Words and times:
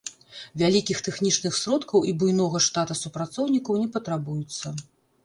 Вялікіх 0.61 1.01
тэхнічных 1.07 1.57
сродкаў 1.63 2.07
і 2.11 2.15
буйнога 2.23 2.61
штата 2.69 2.97
супрацоўнікаў 3.03 3.79
не 3.83 3.87
патрабуецца. 3.99 4.73